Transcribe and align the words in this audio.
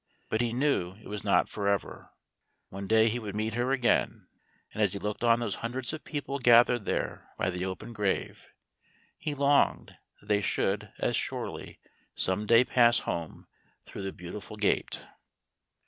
But 0.29 0.41
he 0.41 0.51
knew 0.51 0.93
it 0.95 1.05
was 1.07 1.23
not 1.23 1.47
for 1.47 1.67
ever, 1.67 2.09
one 2.69 2.87
day 2.87 3.07
he 3.07 3.19
would 3.19 3.35
meet 3.35 3.53
her 3.53 3.71
again; 3.71 4.27
and 4.73 4.81
as 4.81 4.93
he 4.93 4.97
looked 4.97 5.23
on 5.23 5.39
those 5.39 5.53
hundreds 5.61 5.93
of 5.93 6.03
people 6.03 6.39
gathered 6.39 6.85
there 6.85 7.29
by 7.37 7.51
the 7.51 7.65
open 7.65 7.93
grave, 7.93 8.49
he 9.19 9.35
longed 9.35 9.95
that 10.19 10.25
they 10.25 10.41
should, 10.41 10.91
as 10.97 11.15
surely, 11.15 11.79
some 12.15 12.47
day 12.47 12.63
pass 12.63 13.01
Home 13.01 13.45
through 13.83 14.01
the 14.01 14.11
Beautiful 14.11 14.57
Gate. 14.57 15.05